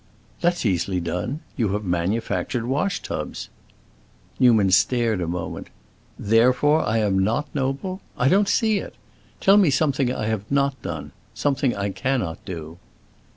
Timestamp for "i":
6.83-6.97, 8.17-8.27, 10.11-10.25, 11.75-11.91